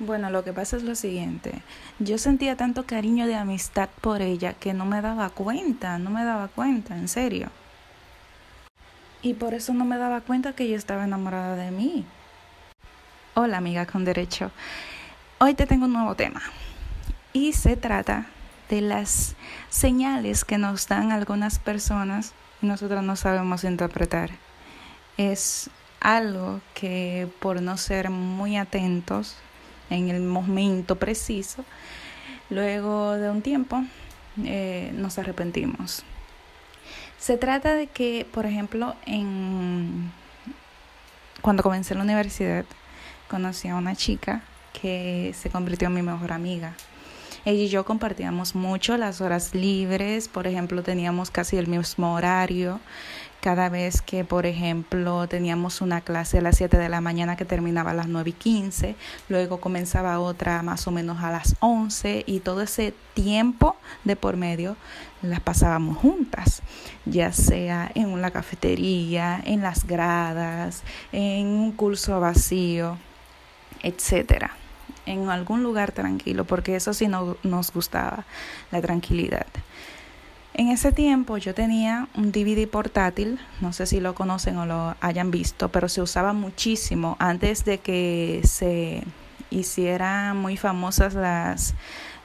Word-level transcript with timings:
Bueno, 0.00 0.30
lo 0.30 0.42
que 0.44 0.54
pasa 0.54 0.78
es 0.78 0.82
lo 0.82 0.94
siguiente. 0.94 1.52
Yo 1.98 2.16
sentía 2.16 2.56
tanto 2.56 2.86
cariño 2.86 3.26
de 3.26 3.34
amistad 3.34 3.90
por 4.00 4.22
ella 4.22 4.54
que 4.54 4.72
no 4.72 4.86
me 4.86 5.02
daba 5.02 5.28
cuenta, 5.28 5.98
no 5.98 6.08
me 6.08 6.24
daba 6.24 6.48
cuenta, 6.48 6.96
en 6.96 7.06
serio. 7.06 7.50
Y 9.20 9.34
por 9.34 9.52
eso 9.52 9.74
no 9.74 9.84
me 9.84 9.98
daba 9.98 10.22
cuenta 10.22 10.54
que 10.54 10.64
ella 10.64 10.78
estaba 10.78 11.04
enamorada 11.04 11.54
de 11.54 11.70
mí. 11.70 12.06
Hola 13.34 13.58
amiga 13.58 13.84
con 13.84 14.06
derecho. 14.06 14.50
Hoy 15.38 15.52
te 15.52 15.66
tengo 15.66 15.84
un 15.84 15.92
nuevo 15.92 16.14
tema. 16.14 16.40
Y 17.34 17.52
se 17.52 17.76
trata 17.76 18.24
de 18.70 18.80
las 18.80 19.36
señales 19.68 20.46
que 20.46 20.56
nos 20.56 20.88
dan 20.88 21.12
algunas 21.12 21.58
personas 21.58 22.32
y 22.62 22.66
nosotros 22.66 23.04
no 23.04 23.16
sabemos 23.16 23.64
interpretar. 23.64 24.30
Es 25.18 25.68
algo 26.00 26.62
que 26.72 27.28
por 27.38 27.60
no 27.60 27.76
ser 27.76 28.08
muy 28.08 28.56
atentos 28.56 29.36
en 29.90 30.08
el 30.08 30.22
momento 30.22 30.96
preciso, 30.96 31.64
luego 32.48 33.12
de 33.12 33.30
un 33.30 33.42
tiempo 33.42 33.82
eh, 34.44 34.92
nos 34.94 35.18
arrepentimos. 35.18 36.04
Se 37.18 37.36
trata 37.36 37.74
de 37.74 37.86
que, 37.86 38.26
por 38.32 38.46
ejemplo, 38.46 38.94
en 39.04 40.10
cuando 41.42 41.62
comencé 41.62 41.94
la 41.94 42.02
universidad, 42.02 42.64
conocí 43.28 43.68
a 43.68 43.76
una 43.76 43.94
chica 43.94 44.42
que 44.72 45.34
se 45.36 45.50
convirtió 45.50 45.88
en 45.88 45.94
mi 45.94 46.02
mejor 46.02 46.32
amiga. 46.32 46.74
Ella 47.46 47.62
y 47.62 47.68
yo 47.68 47.86
compartíamos 47.86 48.54
mucho 48.54 48.98
las 48.98 49.22
horas 49.22 49.54
libres, 49.54 50.28
por 50.28 50.46
ejemplo, 50.46 50.82
teníamos 50.82 51.30
casi 51.30 51.56
el 51.56 51.68
mismo 51.68 52.12
horario. 52.12 52.80
Cada 53.40 53.70
vez 53.70 54.02
que, 54.02 54.22
por 54.22 54.44
ejemplo, 54.44 55.26
teníamos 55.26 55.80
una 55.80 56.02
clase 56.02 56.36
a 56.38 56.40
las 56.42 56.58
7 56.58 56.76
de 56.76 56.90
la 56.90 57.00
mañana 57.00 57.36
que 57.36 57.46
terminaba 57.46 57.92
a 57.92 57.94
las 57.94 58.08
9 58.08 58.28
y 58.28 58.32
15, 58.34 58.94
luego 59.30 59.58
comenzaba 59.58 60.20
otra 60.20 60.62
más 60.62 60.86
o 60.86 60.90
menos 60.90 61.22
a 61.22 61.30
las 61.30 61.56
11 61.60 62.24
y 62.26 62.40
todo 62.40 62.60
ese 62.60 62.92
tiempo 63.14 63.76
de 64.04 64.16
por 64.16 64.36
medio 64.36 64.76
las 65.22 65.40
pasábamos 65.40 65.96
juntas, 65.96 66.60
ya 67.06 67.32
sea 67.32 67.90
en 67.94 68.20
la 68.20 68.30
cafetería, 68.30 69.40
en 69.46 69.62
las 69.62 69.86
gradas, 69.86 70.82
en 71.10 71.46
un 71.46 71.72
curso 71.72 72.20
vacío, 72.20 72.98
etcétera 73.82 74.59
en 75.10 75.28
algún 75.28 75.62
lugar 75.62 75.92
tranquilo, 75.92 76.44
porque 76.44 76.76
eso 76.76 76.94
sí 76.94 77.08
no, 77.08 77.36
nos 77.42 77.72
gustaba, 77.72 78.24
la 78.70 78.80
tranquilidad. 78.80 79.46
En 80.54 80.68
ese 80.68 80.92
tiempo 80.92 81.36
yo 81.38 81.54
tenía 81.54 82.08
un 82.14 82.32
DVD 82.32 82.68
portátil, 82.68 83.38
no 83.60 83.72
sé 83.72 83.86
si 83.86 84.00
lo 84.00 84.14
conocen 84.14 84.58
o 84.58 84.66
lo 84.66 84.96
hayan 85.00 85.30
visto, 85.30 85.68
pero 85.70 85.88
se 85.88 86.02
usaba 86.02 86.32
muchísimo 86.32 87.16
antes 87.18 87.64
de 87.64 87.78
que 87.78 88.40
se 88.44 89.04
hicieran 89.50 90.36
muy 90.36 90.56
famosas 90.56 91.14
las, 91.14 91.74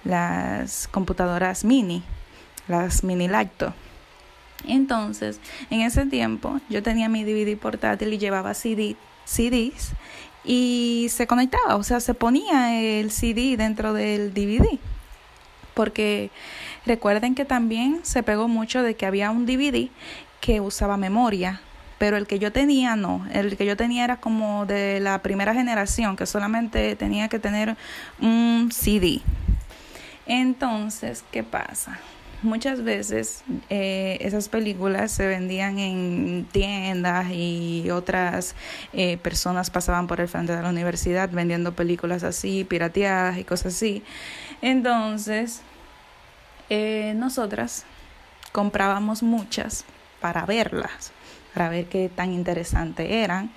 las 0.04 0.88
computadoras 0.88 1.64
mini, 1.66 2.04
las 2.68 3.04
mini 3.04 3.28
lacto. 3.28 3.74
Entonces, 4.68 5.40
en 5.70 5.82
ese 5.82 6.06
tiempo 6.06 6.60
yo 6.70 6.82
tenía 6.82 7.10
mi 7.10 7.24
DVD 7.24 7.58
portátil 7.58 8.12
y 8.14 8.18
llevaba 8.18 8.54
CD, 8.54 8.96
CDs 9.26 9.94
y 10.46 11.08
se 11.10 11.28
conectaba, 11.28 11.76
o 11.76 11.84
sea, 11.84 12.00
se 12.00 12.14
ponía 12.14 12.80
el 12.80 13.12
CD 13.12 13.58
dentro 13.58 13.94
del 13.94 14.34
DVD. 14.34 14.80
Porque 15.74 16.32
recuerden 16.86 17.36
que 17.36 17.44
también 17.44 18.00
se 18.04 18.24
pegó 18.24 18.48
mucho 18.48 18.82
de 18.84 18.96
que 18.96 19.06
había 19.06 19.32
un 19.32 19.46
DVD 19.46 19.90
que 20.40 20.62
usaba 20.62 20.96
memoria, 20.96 21.62
pero 21.98 22.18
el 22.18 22.28
que 22.28 22.40
yo 22.40 22.52
tenía 22.52 22.96
no, 22.96 23.26
el 23.34 23.58
que 23.58 23.66
yo 23.66 23.76
tenía 23.76 24.04
era 24.04 24.18
como 24.18 24.66
de 24.66 25.00
la 25.00 25.22
primera 25.22 25.54
generación, 25.54 26.16
que 26.16 26.26
solamente 26.26 26.96
tenía 26.96 27.28
que 27.28 27.40
tener 27.40 27.76
un 28.22 28.70
CD. 28.72 29.22
Entonces, 30.28 31.24
¿qué 31.32 31.44
pasa? 31.44 32.00
Muchas 32.46 32.84
veces 32.84 33.44
eh, 33.70 34.18
esas 34.22 34.48
películas 34.48 35.12
se 35.12 35.28
vendían 35.28 35.80
en 35.80 36.48
tiendas 36.52 37.28
y 37.32 37.90
otras 37.92 38.56
eh, 38.94 39.18
personas 39.18 39.70
pasaban 39.70 40.08
por 40.08 40.22
el 40.22 40.28
frente 40.28 40.56
de 40.56 40.62
la 40.62 40.70
universidad 40.70 41.30
vendiendo 41.30 41.74
películas 41.74 42.24
así, 42.24 42.64
pirateadas 42.64 43.38
y 43.38 43.44
cosas 43.44 43.74
así. 43.76 44.04
Entonces, 44.62 45.62
eh, 46.70 47.14
nosotras 47.16 47.86
comprábamos 48.52 49.22
muchas 49.22 49.84
para 50.22 50.46
verlas 50.46 51.12
para 51.56 51.70
ver 51.70 51.86
qué 51.86 52.12
tan 52.14 52.32
interesantes 52.32 53.10
eran. 53.10 53.50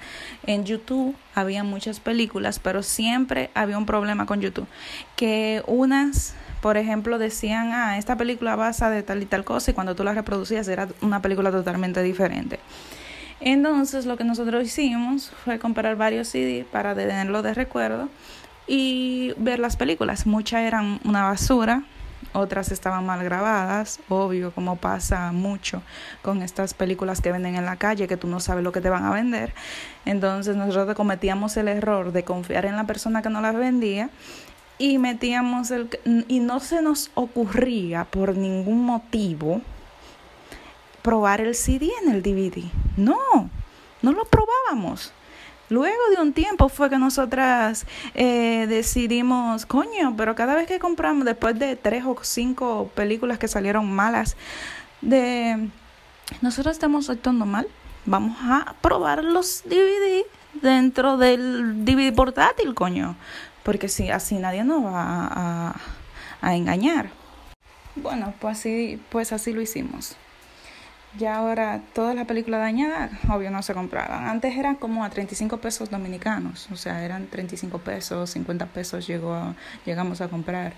En 0.46 0.64
YouTube 0.64 1.14
había 1.34 1.64
muchas 1.64 2.00
películas, 2.00 2.58
pero 2.58 2.82
siempre 2.82 3.50
había 3.54 3.76
un 3.76 3.84
problema 3.84 4.24
con 4.24 4.40
YouTube, 4.40 4.68
que 5.16 5.62
unas 5.66 6.34
por 6.60 6.76
ejemplo, 6.76 7.18
decían, 7.18 7.70
ah, 7.72 7.98
esta 7.98 8.16
película 8.16 8.56
basa 8.56 8.90
de 8.90 9.04
tal 9.04 9.22
y 9.22 9.26
tal 9.26 9.44
cosa 9.44 9.70
y 9.70 9.74
cuando 9.74 9.94
tú 9.94 10.02
la 10.02 10.12
reproducías 10.12 10.66
era 10.66 10.88
una 11.02 11.22
película 11.22 11.52
totalmente 11.52 12.02
diferente. 12.02 12.58
Entonces 13.40 14.06
lo 14.06 14.16
que 14.16 14.24
nosotros 14.24 14.64
hicimos 14.64 15.30
fue 15.44 15.60
comprar 15.60 15.94
varios 15.96 16.28
CD 16.28 16.66
para 16.70 16.94
tenerlo 16.96 17.42
de 17.42 17.54
recuerdo 17.54 18.08
y 18.66 19.34
ver 19.36 19.60
las 19.60 19.76
películas. 19.76 20.26
Muchas 20.26 20.62
eran 20.62 21.00
una 21.04 21.22
basura, 21.22 21.84
otras 22.32 22.70
estaban 22.72 23.06
mal 23.06 23.22
grabadas, 23.24 24.00
obvio, 24.08 24.52
como 24.52 24.76
pasa 24.76 25.32
mucho 25.32 25.82
con 26.22 26.42
estas 26.42 26.74
películas 26.74 27.20
que 27.20 27.32
venden 27.32 27.56
en 27.56 27.64
la 27.64 27.76
calle, 27.76 28.08
que 28.08 28.16
tú 28.16 28.28
no 28.28 28.40
sabes 28.40 28.64
lo 28.64 28.72
que 28.72 28.80
te 28.80 28.90
van 28.90 29.04
a 29.04 29.10
vender. 29.10 29.54
Entonces 30.04 30.56
nosotros 30.56 30.94
cometíamos 30.94 31.56
el 31.56 31.68
error 31.68 32.12
de 32.12 32.24
confiar 32.24 32.64
en 32.66 32.76
la 32.76 32.84
persona 32.84 33.22
que 33.22 33.30
nos 33.30 33.42
las 33.42 33.54
vendía 33.54 34.10
y 34.78 34.98
metíamos 34.98 35.70
el 35.70 35.88
y 36.28 36.40
no 36.40 36.60
se 36.60 36.82
nos 36.82 37.10
ocurría 37.14 38.04
por 38.04 38.36
ningún 38.36 38.84
motivo 38.84 39.60
probar 41.02 41.40
el 41.40 41.54
CD 41.54 41.90
en 42.02 42.12
el 42.12 42.22
DVD. 42.22 42.64
No, 42.96 43.16
no 44.02 44.12
lo 44.12 44.24
probábamos. 44.24 45.12
Luego 45.68 45.98
de 46.14 46.22
un 46.22 46.32
tiempo 46.32 46.68
fue 46.68 46.88
que 46.88 46.98
nosotras 46.98 47.86
eh, 48.14 48.66
decidimos, 48.68 49.66
coño, 49.66 50.14
pero 50.16 50.34
cada 50.34 50.54
vez 50.54 50.66
que 50.66 50.78
compramos, 50.78 51.24
después 51.24 51.58
de 51.58 51.76
tres 51.76 52.04
o 52.06 52.16
cinco 52.22 52.90
películas 52.94 53.38
que 53.38 53.48
salieron 53.48 53.90
malas, 53.92 54.36
de 55.02 55.68
nosotros 56.40 56.72
estamos 56.72 57.10
actuando 57.10 57.46
mal, 57.46 57.66
vamos 58.06 58.36
a 58.40 58.74
probar 58.80 59.22
los 59.22 59.62
DVD 59.64 60.24
dentro 60.62 61.16
del 61.18 61.84
DVD 61.84 62.14
portátil, 62.14 62.74
coño 62.74 63.16
porque 63.68 63.90
si 63.90 64.08
así 64.08 64.36
nadie 64.36 64.64
nos 64.64 64.82
va 64.82 65.74
a, 66.40 66.54
engañar. 66.56 67.10
Bueno, 67.96 68.32
pues 68.40 68.60
así, 68.60 68.98
pues 69.10 69.30
así 69.30 69.52
lo 69.52 69.60
hicimos. 69.60 70.16
Ya 71.16 71.36
ahora 71.36 71.80
todas 71.94 72.14
las 72.14 72.26
películas 72.26 72.60
dañadas, 72.60 73.10
obvio, 73.30 73.50
no 73.50 73.62
se 73.62 73.72
compraban. 73.72 74.28
Antes 74.28 74.56
eran 74.56 74.76
como 74.76 75.04
a 75.04 75.10
35 75.10 75.56
pesos 75.56 75.90
dominicanos, 75.90 76.68
o 76.70 76.76
sea, 76.76 77.02
eran 77.02 77.28
35 77.28 77.78
pesos, 77.78 78.30
50 78.30 78.66
pesos 78.66 79.06
llegamos 79.06 80.20
a 80.20 80.28
comprar. 80.28 80.74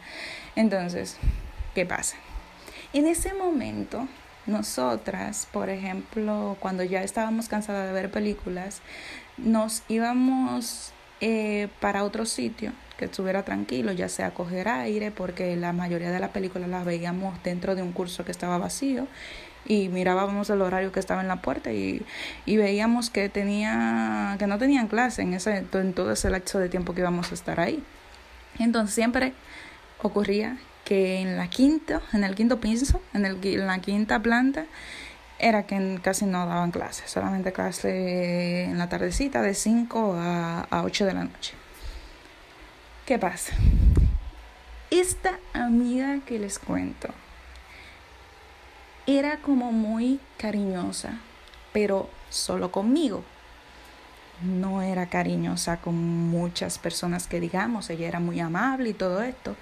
Entonces, 0.55 1.17
¿qué 1.75 1.85
pasa? 1.85 2.17
En 2.93 3.07
ese 3.07 3.35
momento, 3.35 4.07
nosotras, 4.47 5.49
por 5.53 5.69
ejemplo, 5.69 6.57
cuando 6.61 6.85
ya 6.85 7.03
estábamos 7.03 7.49
cansadas 7.49 7.89
de 7.89 7.93
ver 7.93 8.11
películas, 8.11 8.83
nos 9.37 9.83
íbamos 9.89 10.93
eh, 11.21 11.69
para 11.81 12.05
otro 12.05 12.25
sitio 12.25 12.73
que 12.97 13.07
estuviera 13.07 13.45
tranquilo, 13.45 13.93
ya 13.93 14.09
sea 14.09 14.33
coger 14.33 14.69
aire, 14.69 15.11
porque 15.11 15.57
la 15.57 15.73
mayoría 15.73 16.11
de 16.11 16.21
las 16.21 16.31
películas 16.31 16.69
las 16.69 16.85
veíamos 16.85 17.43
dentro 17.43 17.75
de 17.75 17.83
un 17.83 17.93
curso 17.93 18.25
que 18.25 18.31
estaba 18.31 18.59
vacío 18.59 19.07
y 19.67 19.89
mirábamos 19.89 20.51
el 20.51 20.63
horario 20.63 20.93
que 20.93 21.01
estaba 21.01 21.21
en 21.21 21.29
la 21.29 21.43
puerta 21.43 21.73
y, 21.73 22.05
y 22.47 22.57
veíamos 22.57 23.11
que 23.11 23.29
tenía 23.29 24.37
que 24.39 24.47
no 24.47 24.59
tenían 24.59 24.89
clase 24.89 25.23
en 25.23 25.35
ese 25.35 25.65
en 25.73 25.93
todo 25.93 26.13
ese 26.13 26.31
lapso 26.31 26.59
de 26.59 26.69
tiempo 26.69 26.95
que 26.95 27.01
íbamos 27.01 27.31
a 27.31 27.35
estar 27.35 27.61
ahí. 27.61 27.83
Entonces 28.59 28.95
siempre 28.95 29.33
ocurría 30.03 30.59
que 30.85 31.21
en 31.21 31.37
la 31.37 31.49
quinta, 31.49 32.03
en 32.13 32.25
el 32.25 32.35
quinto 32.35 32.59
piso, 32.61 33.01
en, 33.15 33.25
el, 33.25 33.39
en 33.45 33.67
la 33.67 33.79
quinta 33.79 34.21
planta, 34.21 34.67
era 35.39 35.65
que 35.65 35.99
casi 36.03 36.27
no 36.27 36.47
daban 36.47 36.71
clases, 36.71 37.11
solamente 37.11 37.53
clase 37.53 38.65
en 38.65 38.77
la 38.77 38.89
tardecita 38.89 39.41
de 39.41 39.55
5 39.55 40.15
a, 40.19 40.67
a 40.71 40.83
8 40.83 41.07
de 41.07 41.15
la 41.15 41.25
noche. 41.25 41.55
¿Qué 43.07 43.19
pasa? 43.19 43.55
Esta 44.91 45.39
amiga 45.53 46.19
que 46.27 46.39
les 46.39 46.59
cuento 46.59 47.09
era 49.19 49.39
como 49.39 49.73
muy 49.73 50.21
cariñosa, 50.37 51.19
pero 51.73 52.09
solo 52.29 52.71
conmigo. 52.71 53.25
No 54.43 54.83
era 54.83 55.07
cariñosa 55.07 55.79
con 55.79 55.95
muchas 55.97 56.79
personas 56.79 57.27
que 57.27 57.41
digamos, 57.41 57.91
ella 57.91 58.09
era 58.09 58.21
muy 58.21 58.41
amable 58.41 58.91
y 58.91 58.95
todo 58.95 59.23
esto, 59.23 59.57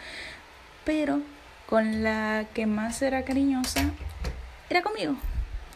pero 0.84 1.20
con 1.66 2.02
la 2.02 2.46
que 2.54 2.66
más 2.66 3.02
era 3.02 3.24
cariñosa 3.24 3.90
era 4.70 4.82
conmigo. 4.82 5.14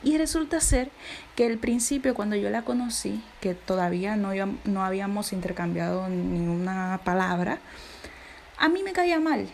Y 0.04 0.18
resulta 0.18 0.60
ser 0.60 0.90
que 1.36 1.46
el 1.46 1.58
principio, 1.58 2.14
cuando 2.14 2.34
yo 2.36 2.50
la 2.50 2.62
conocí, 2.62 3.22
que 3.40 3.54
todavía 3.54 4.16
no, 4.16 4.30
no 4.64 4.84
habíamos 4.84 5.32
intercambiado 5.32 6.08
ninguna 6.08 7.00
palabra, 7.04 7.58
a 8.58 8.68
mí 8.68 8.82
me 8.82 8.92
caía 8.92 9.20
mal, 9.20 9.48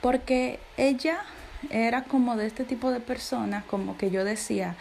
porque 0.00 0.58
ella 0.76 1.22
era 1.70 2.04
como 2.04 2.36
de 2.36 2.46
este 2.46 2.64
tipo 2.64 2.90
de 2.90 3.00
personas, 3.00 3.64
como 3.64 3.96
que 3.96 4.10
yo 4.10 4.24
decía, 4.24 4.76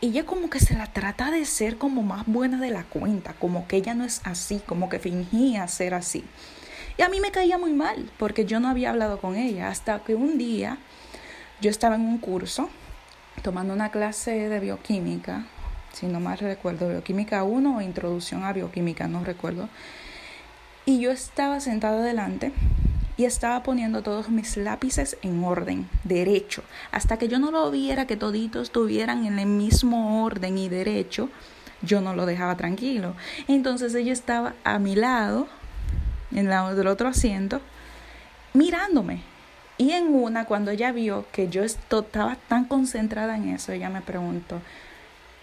ella 0.00 0.24
como 0.24 0.48
que 0.50 0.60
se 0.60 0.74
la 0.74 0.86
trata 0.86 1.30
de 1.30 1.44
ser 1.44 1.76
como 1.76 2.02
más 2.02 2.26
buena 2.26 2.60
de 2.60 2.70
la 2.70 2.84
cuenta, 2.84 3.34
como 3.34 3.66
que 3.66 3.76
ella 3.76 3.94
no 3.94 4.04
es 4.04 4.20
así, 4.24 4.60
como 4.64 4.88
que 4.88 4.98
fingía 4.98 5.66
ser 5.68 5.94
así. 5.94 6.24
Y 6.96 7.02
a 7.02 7.08
mí 7.08 7.20
me 7.20 7.30
caía 7.30 7.58
muy 7.58 7.72
mal, 7.72 8.10
porque 8.18 8.44
yo 8.44 8.60
no 8.60 8.68
había 8.68 8.90
hablado 8.90 9.20
con 9.20 9.36
ella, 9.36 9.68
hasta 9.68 10.00
que 10.00 10.14
un 10.14 10.38
día 10.38 10.78
yo 11.60 11.70
estaba 11.70 11.96
en 11.96 12.02
un 12.02 12.18
curso 12.18 12.70
tomando 13.42 13.72
una 13.72 13.90
clase 13.90 14.48
de 14.48 14.60
bioquímica, 14.60 15.46
si 15.92 16.06
no 16.06 16.20
mal 16.20 16.38
recuerdo, 16.38 16.88
bioquímica 16.88 17.42
1 17.42 17.76
o 17.76 17.80
introducción 17.80 18.44
a 18.44 18.52
bioquímica, 18.52 19.08
no 19.08 19.24
recuerdo. 19.24 19.68
Y 20.86 21.00
yo 21.00 21.10
estaba 21.10 21.60
sentada 21.60 22.02
delante 22.02 22.52
y 23.18 23.24
estaba 23.24 23.64
poniendo 23.64 24.02
todos 24.02 24.30
mis 24.30 24.56
lápices 24.56 25.18
en 25.22 25.42
orden, 25.42 25.90
derecho, 26.04 26.62
hasta 26.92 27.18
que 27.18 27.26
yo 27.26 27.40
no 27.40 27.50
lo 27.50 27.68
viera 27.70 28.06
que 28.06 28.16
toditos 28.16 28.68
estuvieran 28.68 29.26
en 29.26 29.40
el 29.40 29.46
mismo 29.46 30.24
orden 30.24 30.56
y 30.56 30.68
derecho, 30.68 31.28
yo 31.82 32.00
no 32.00 32.14
lo 32.14 32.26
dejaba 32.26 32.56
tranquilo. 32.56 33.14
Entonces 33.48 33.92
ella 33.96 34.12
estaba 34.12 34.54
a 34.62 34.78
mi 34.78 34.94
lado, 34.94 35.48
en 36.30 36.48
lado 36.48 36.76
del 36.76 36.86
otro 36.86 37.08
asiento, 37.08 37.60
mirándome. 38.54 39.22
Y 39.78 39.90
en 39.90 40.14
una, 40.14 40.44
cuando 40.44 40.70
ella 40.70 40.92
vio 40.92 41.26
que 41.32 41.48
yo 41.48 41.64
estaba 41.64 42.36
tan 42.48 42.66
concentrada 42.66 43.36
en 43.36 43.48
eso, 43.48 43.72
ella 43.72 43.90
me 43.90 44.00
preguntó, 44.00 44.60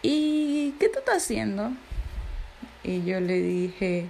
¿y 0.01 0.71
qué 0.79 0.87
tú 0.87 0.99
estás 0.99 1.17
haciendo? 1.17 1.71
Y 2.83 3.03
yo 3.03 3.19
le 3.19 3.41
dije, 3.41 4.07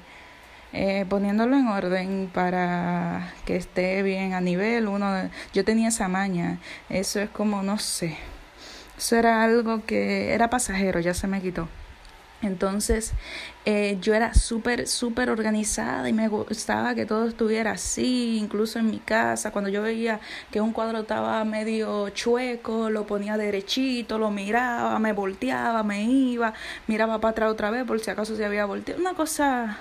eh, 0.76 1.06
poniéndolo 1.08 1.56
en 1.56 1.68
orden 1.70 2.30
para 2.34 3.34
que 3.46 3.56
esté 3.56 4.04
bien 4.04 4.34
a 4.34 4.42
nivel. 4.42 4.88
Uno, 4.90 5.30
yo 5.54 5.64
tenía 5.64 5.88
esa 5.88 6.10
maña, 6.10 6.60
eso 6.90 7.22
es 7.22 7.30
como, 7.30 7.64
no 7.64 7.80
sé, 7.80 8.18
eso 8.98 9.16
era 9.16 9.42
algo 9.44 9.86
que 9.86 10.34
era 10.34 10.50
pasajero, 10.50 11.00
ya 11.00 11.14
se 11.14 11.28
me 11.28 11.42
quitó. 11.42 11.70
Entonces 12.46 13.14
eh, 13.66 13.98
yo 14.02 14.14
era 14.14 14.34
súper, 14.34 14.88
súper 14.88 15.30
organizada 15.30 16.08
y 16.08 16.14
me 16.14 16.28
gustaba 16.28 16.96
que 16.96 17.06
todo 17.06 17.28
estuviera 17.28 17.72
así, 17.72 18.38
incluso 18.38 18.80
en 18.80 18.90
mi 18.90 19.00
casa. 19.00 19.52
Cuando 19.52 19.70
yo 19.70 19.82
veía 19.82 20.20
que 20.52 20.62
un 20.62 20.72
cuadro 20.72 21.00
estaba 21.00 21.44
medio 21.46 22.10
chueco, 22.10 22.90
lo 22.90 23.08
ponía 23.08 23.38
derechito, 23.38 24.20
lo 24.20 24.32
miraba, 24.32 25.00
me 25.00 25.14
volteaba, 25.14 25.84
me 25.84 26.04
iba, 26.04 26.54
miraba 26.88 27.20
para 27.20 27.32
atrás 27.32 27.52
otra 27.52 27.72
vez 27.72 27.84
por 27.86 28.00
si 28.00 28.12
acaso 28.12 28.36
se 28.36 28.46
había 28.46 28.66
volteado. 28.66 29.02
Una 29.02 29.14
cosa 29.14 29.78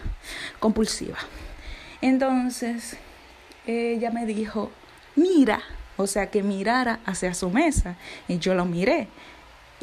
compulsiva. 0.59 1.19
Entonces 2.01 2.97
ella 3.67 4.11
me 4.11 4.27
dijo, 4.27 4.71
mira, 5.17 5.61
o 5.97 6.07
sea, 6.07 6.31
que 6.31 6.43
mirara 6.43 7.01
hacia 7.05 7.35
su 7.35 7.51
mesa. 7.51 7.97
Y 8.29 8.39
yo 8.39 8.55
lo 8.55 8.65
miré. 8.65 9.09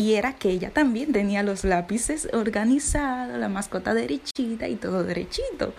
Y 0.01 0.15
era 0.15 0.33
que 0.33 0.49
ella 0.49 0.71
también 0.71 1.13
tenía 1.13 1.43
los 1.43 1.63
lápices 1.63 2.27
organizados, 2.33 3.37
la 3.37 3.49
mascota 3.49 3.93
derechita 3.93 4.67
y 4.67 4.75
todo 4.75 5.03
derechito. 5.03 5.75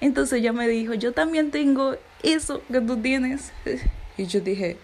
Entonces 0.00 0.38
ella 0.38 0.54
me 0.54 0.66
dijo, 0.66 0.94
yo 0.94 1.12
también 1.12 1.50
tengo 1.50 1.96
eso 2.22 2.62
que 2.72 2.80
tú 2.80 2.96
tienes. 2.96 3.52
Y 4.18 4.24
yo 4.24 4.40
dije, 4.40 4.78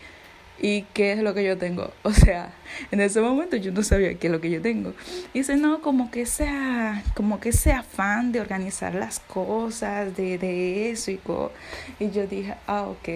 ¿y 0.60 0.82
qué 0.92 1.12
es 1.12 1.22
lo 1.22 1.32
que 1.32 1.42
yo 1.42 1.56
tengo? 1.56 1.90
O 2.02 2.12
sea, 2.12 2.52
en 2.90 3.00
ese 3.00 3.22
momento 3.22 3.56
yo 3.56 3.72
no 3.72 3.82
sabía 3.82 4.12
qué 4.18 4.26
es 4.26 4.30
lo 4.30 4.42
que 4.42 4.50
yo 4.50 4.60
tengo. 4.60 4.92
Y 5.32 5.38
dice, 5.38 5.56
no, 5.56 5.80
como 5.80 6.10
que 6.10 6.26
sea, 6.26 7.02
como 7.14 7.40
que 7.40 7.48
ese 7.48 7.72
afán 7.72 8.30
de 8.30 8.42
organizar 8.42 8.94
las 8.94 9.20
cosas, 9.20 10.14
de, 10.14 10.36
de 10.36 10.90
eso 10.90 11.10
y, 11.10 11.18
y 11.98 12.10
yo 12.10 12.26
dije, 12.26 12.56
ah, 12.66 12.82
ok, 12.82 13.08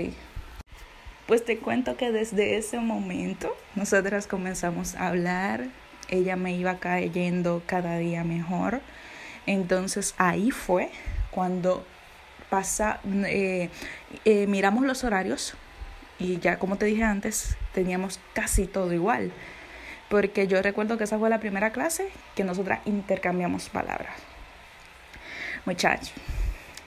pues 1.26 1.44
te 1.44 1.58
cuento 1.58 1.96
que 1.96 2.12
desde 2.12 2.56
ese 2.56 2.78
momento 2.78 3.54
nosotras 3.74 4.26
comenzamos 4.26 4.94
a 4.94 5.08
hablar, 5.08 5.66
ella 6.08 6.36
me 6.36 6.52
iba 6.54 6.78
cayendo 6.78 7.62
cada 7.66 7.98
día 7.98 8.22
mejor. 8.24 8.80
Entonces 9.46 10.14
ahí 10.18 10.50
fue 10.50 10.90
cuando 11.30 11.84
pasa, 12.48 13.00
eh, 13.04 13.70
eh, 14.24 14.46
miramos 14.46 14.84
los 14.84 15.04
horarios 15.04 15.54
y 16.18 16.38
ya 16.38 16.58
como 16.58 16.76
te 16.76 16.86
dije 16.86 17.02
antes, 17.02 17.56
teníamos 17.74 18.20
casi 18.32 18.66
todo 18.66 18.92
igual. 18.92 19.32
Porque 20.08 20.46
yo 20.46 20.62
recuerdo 20.62 20.96
que 20.96 21.04
esa 21.04 21.18
fue 21.18 21.28
la 21.28 21.40
primera 21.40 21.72
clase 21.72 22.08
que 22.36 22.44
nosotras 22.44 22.80
intercambiamos 22.84 23.68
palabras. 23.68 24.14
Muchacho, 25.64 26.12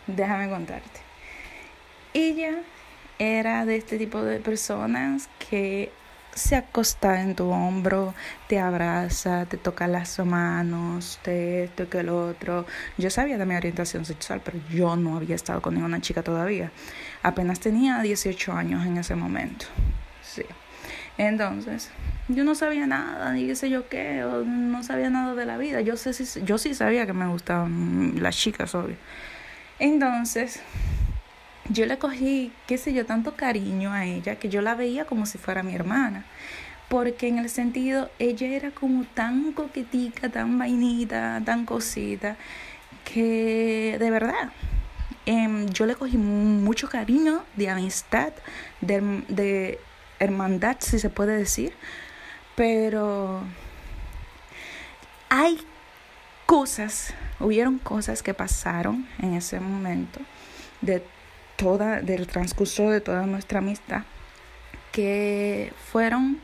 déjame 0.07 0.49
contarte. 0.49 1.01
Ella 2.13 2.61
era 3.19 3.65
de 3.65 3.75
este 3.75 3.97
tipo 3.97 4.21
de 4.23 4.39
personas 4.39 5.29
que 5.49 5.91
se 6.33 6.55
acosta 6.55 7.21
en 7.21 7.35
tu 7.35 7.49
hombro, 7.49 8.13
te 8.47 8.59
abraza, 8.59 9.45
te 9.45 9.57
toca 9.57 9.87
las 9.87 10.19
manos, 10.19 11.19
te 11.21 11.65
esto 11.65 11.89
que 11.89 11.99
el 11.99 12.09
otro. 12.09 12.65
Yo 12.97 13.09
sabía 13.09 13.37
de 13.37 13.45
mi 13.45 13.55
orientación 13.55 14.05
sexual, 14.05 14.41
pero 14.43 14.57
yo 14.69 14.95
no 14.95 15.17
había 15.17 15.35
estado 15.35 15.61
con 15.61 15.75
ninguna 15.75 15.99
chica 15.99 16.23
todavía. 16.23 16.71
Apenas 17.23 17.59
tenía 17.59 18.01
18 18.01 18.53
años 18.53 18.85
en 18.85 18.97
ese 18.97 19.15
momento. 19.15 19.65
Sí. 20.23 20.45
Entonces, 21.17 21.91
yo 22.29 22.45
no 22.45 22.55
sabía 22.55 22.87
nada, 22.87 23.33
ni 23.33 23.45
qué 23.45 23.55
sé 23.55 23.69
yo 23.69 23.89
qué, 23.89 24.23
o 24.23 24.45
no 24.45 24.83
sabía 24.83 25.09
nada 25.09 25.35
de 25.35 25.45
la 25.45 25.57
vida. 25.57 25.81
Yo, 25.81 25.97
sé, 25.97 26.13
yo 26.45 26.57
sí 26.57 26.73
sabía 26.73 27.05
que 27.05 27.11
me 27.11 27.27
gustaban 27.27 28.13
las 28.21 28.37
chicas, 28.37 28.73
obvio. 28.73 28.95
Entonces, 29.79 30.61
yo 31.69 31.85
le 31.85 31.97
cogí, 31.97 32.51
qué 32.67 32.77
sé 32.77 32.93
yo, 32.93 33.05
tanto 33.05 33.35
cariño 33.35 33.93
a 33.93 34.05
ella 34.05 34.37
que 34.37 34.49
yo 34.49 34.61
la 34.61 34.75
veía 34.75 35.05
como 35.05 35.25
si 35.25 35.37
fuera 35.37 35.63
mi 35.63 35.75
hermana. 35.75 36.25
Porque 36.89 37.27
en 37.27 37.37
el 37.37 37.49
sentido, 37.49 38.09
ella 38.17 38.47
era 38.47 38.71
como 38.71 39.05
tan 39.05 39.53
coquetica, 39.53 40.29
tan 40.29 40.57
vainita, 40.57 41.41
tan 41.45 41.65
cosita, 41.65 42.35
que 43.05 43.97
de 43.99 44.11
verdad, 44.11 44.51
em, 45.25 45.67
yo 45.69 45.85
le 45.85 45.95
cogí 45.95 46.17
mucho 46.17 46.89
cariño 46.89 47.43
de 47.55 47.69
amistad, 47.69 48.33
de, 48.81 49.23
de 49.27 49.79
hermandad, 50.19 50.77
si 50.79 50.97
se 50.99 51.09
puede 51.09 51.37
decir. 51.37 51.73
Pero 52.55 53.43
hay 55.29 55.59
cosas, 56.47 57.13
hubieron 57.39 57.77
cosas 57.77 58.23
que 58.23 58.33
pasaron 58.33 59.07
en 59.19 59.35
ese 59.35 59.59
momento 59.59 60.19
de 60.81 61.03
toda, 61.59 62.01
del 62.01 62.25
transcurso 62.25 62.89
de 62.89 63.01
toda 63.01 63.25
nuestra 63.25 63.59
amistad, 63.59 64.03
que 64.93 65.73
fueron 65.91 66.39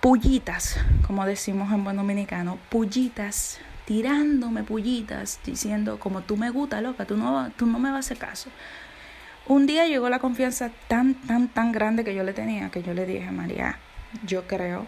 pullitas, 0.00 0.78
como 1.06 1.24
decimos 1.24 1.72
en 1.72 1.82
buen 1.82 1.96
dominicano, 1.96 2.58
pullitas, 2.68 3.58
tirándome 3.86 4.62
pullitas, 4.62 5.40
diciendo 5.44 5.98
como 5.98 6.20
tú 6.20 6.36
me 6.36 6.50
gusta, 6.50 6.80
loca, 6.80 7.06
tú 7.06 7.16
no, 7.16 7.50
tú 7.56 7.66
no 7.66 7.78
me 7.78 7.90
vas 7.90 7.96
a 7.96 8.00
hacer 8.00 8.18
caso. 8.18 8.50
Un 9.46 9.66
día 9.66 9.86
llegó 9.86 10.08
la 10.10 10.18
confianza 10.18 10.70
tan, 10.88 11.14
tan, 11.14 11.48
tan 11.48 11.72
grande 11.72 12.04
que 12.04 12.14
yo 12.14 12.24
le 12.24 12.34
tenía, 12.34 12.70
que 12.70 12.82
yo 12.82 12.92
le 12.92 13.06
dije, 13.06 13.30
María, 13.30 13.78
yo 14.26 14.46
creo. 14.46 14.84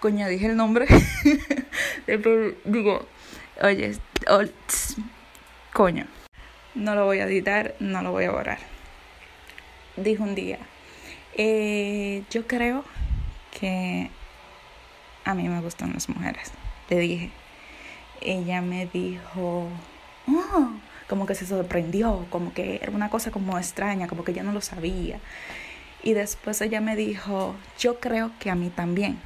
Coña, 0.00 0.28
dije 0.28 0.46
el 0.46 0.56
nombre. 0.56 0.86
digo, 2.64 3.06
oye, 3.62 3.98
coño, 5.78 6.06
no 6.74 6.96
lo 6.96 7.04
voy 7.04 7.20
a 7.20 7.26
editar, 7.26 7.76
no 7.78 8.02
lo 8.02 8.10
voy 8.10 8.24
a 8.24 8.32
borrar. 8.32 8.58
Dijo 9.94 10.24
un 10.24 10.34
día, 10.34 10.58
eh, 11.36 12.24
yo 12.32 12.48
creo 12.48 12.84
que 13.60 14.10
a 15.24 15.34
mí 15.34 15.48
me 15.48 15.60
gustan 15.60 15.92
las 15.92 16.08
mujeres. 16.08 16.50
Le 16.90 16.98
dije, 16.98 17.30
ella 18.20 18.60
me 18.60 18.86
dijo, 18.86 19.68
oh", 20.26 20.70
como 21.08 21.26
que 21.26 21.36
se 21.36 21.46
sorprendió, 21.46 22.26
como 22.28 22.52
que 22.52 22.80
era 22.82 22.90
una 22.90 23.08
cosa 23.08 23.30
como 23.30 23.56
extraña, 23.56 24.08
como 24.08 24.24
que 24.24 24.32
ya 24.32 24.42
no 24.42 24.50
lo 24.50 24.60
sabía. 24.60 25.20
Y 26.02 26.14
después 26.14 26.60
ella 26.60 26.80
me 26.80 26.96
dijo, 26.96 27.54
yo 27.78 28.00
creo 28.00 28.32
que 28.40 28.50
a 28.50 28.56
mí 28.56 28.70
también. 28.70 29.20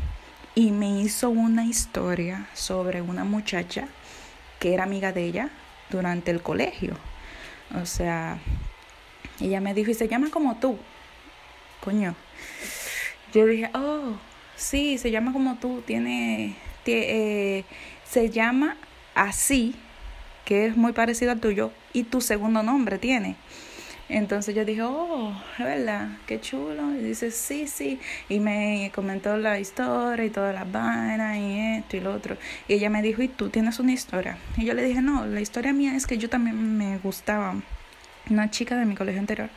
Y 0.54 0.70
me 0.70 1.00
hizo 1.00 1.30
una 1.30 1.64
historia 1.64 2.46
sobre 2.52 3.00
una 3.00 3.24
muchacha 3.24 3.88
que 4.58 4.74
era 4.74 4.82
amiga 4.84 5.12
de 5.12 5.24
ella, 5.24 5.50
durante 5.92 6.30
el 6.30 6.42
colegio. 6.42 6.96
O 7.80 7.86
sea, 7.86 8.38
ella 9.40 9.60
me 9.60 9.74
dijo, 9.74 9.90
y 9.90 9.94
se 9.94 10.08
llama 10.08 10.30
como 10.30 10.56
tú. 10.56 10.78
Coño. 11.80 12.14
Yo 13.32 13.46
dije, 13.46 13.70
oh, 13.74 14.16
sí, 14.56 14.98
se 14.98 15.10
llama 15.10 15.32
como 15.32 15.56
tú, 15.56 15.82
tiene, 15.86 16.56
eh, 16.86 17.64
se 18.04 18.30
llama 18.30 18.76
así, 19.14 19.74
que 20.44 20.66
es 20.66 20.76
muy 20.76 20.92
parecido 20.92 21.32
al 21.32 21.40
tuyo, 21.40 21.72
y 21.92 22.04
tu 22.04 22.20
segundo 22.20 22.62
nombre 22.62 22.98
tiene. 22.98 23.36
Entonces 24.08 24.54
yo 24.54 24.64
dije, 24.64 24.82
oh, 24.82 25.32
es 25.58 25.64
verdad, 25.64 26.08
qué 26.26 26.40
chulo. 26.40 26.94
Y 26.94 26.98
dice, 26.98 27.30
sí, 27.30 27.66
sí. 27.66 27.98
Y 28.28 28.40
me 28.40 28.90
comentó 28.94 29.36
la 29.36 29.58
historia 29.58 30.24
y 30.24 30.30
todas 30.30 30.54
las 30.54 30.70
vainas 30.70 31.36
y 31.38 31.78
esto 31.78 31.96
y 31.96 32.00
lo 32.00 32.14
otro. 32.14 32.36
Y 32.68 32.74
ella 32.74 32.90
me 32.90 33.02
dijo, 33.02 33.22
¿y 33.22 33.28
tú 33.28 33.48
tienes 33.48 33.78
una 33.78 33.92
historia? 33.92 34.36
Y 34.56 34.64
yo 34.64 34.74
le 34.74 34.84
dije, 34.84 35.00
no, 35.00 35.26
la 35.26 35.40
historia 35.40 35.72
mía 35.72 35.96
es 35.96 36.06
que 36.06 36.18
yo 36.18 36.28
también 36.28 36.76
me 36.76 36.98
gustaba 36.98 37.54
una 38.28 38.50
chica 38.50 38.76
de 38.76 38.84
mi 38.84 38.94
colegio 38.94 39.20
anterior, 39.20 39.50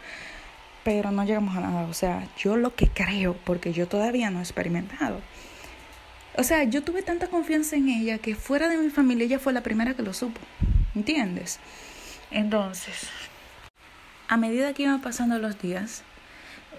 pero 0.84 1.12
no 1.12 1.25
llegamos 1.25 1.56
a 1.58 1.62
nada. 1.62 1.88
O 1.88 1.94
sea, 1.94 2.28
yo 2.38 2.56
lo 2.56 2.75
que 2.75 2.88
creo, 2.88 3.36
porque 3.44 3.74
yo 3.74 3.88
todavía 3.88 4.30
no 4.30 4.40
he 4.40 4.44
experimentado. 4.44 5.20
O 6.38 6.44
sea, 6.44 6.64
yo 6.64 6.84
tuve 6.84 7.02
tanta 7.02 7.28
confianza 7.28 7.75
en 7.75 7.90
ella 7.90 8.18
que 8.18 8.36
fuera 8.36 8.68
de 8.68 8.78
mi 8.78 8.90
familia 8.90 9.25
ella 9.25 9.40
fue 9.40 9.54
la 9.54 9.64
primera 9.64 9.94
que 9.94 10.04
lo 10.04 10.14
supo. 10.14 10.40
¿Entiendes? 10.94 11.60
Entonces, 12.32 13.10
a 14.27 14.38
medida 14.38 14.74
que 14.74 14.84
iban 14.84 15.01
pasando 15.01 15.38
los 15.39 15.60
días, 15.62 16.03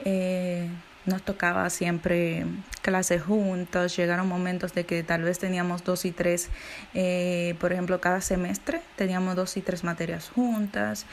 eh, 0.04 0.68
nos 1.06 1.22
tocaba 1.22 1.70
siempre 1.70 2.44
clases 2.82 3.22
juntas, 3.22 3.96
llegaron 3.96 4.28
momentos 4.28 4.74
de 4.74 4.84
que 4.84 5.02
tal 5.02 5.22
vez 5.22 5.38
teníamos 5.38 5.84
dos 5.84 6.04
y 6.04 6.10
tres, 6.10 6.48
eh, 6.94 7.54
por 7.60 7.72
ejemplo, 7.72 8.00
cada 8.00 8.20
semestre 8.20 8.82
teníamos 8.96 9.36
dos 9.36 9.56
y 9.56 9.60
tres 9.60 9.84
materias 9.84 10.30
juntas 10.34 11.06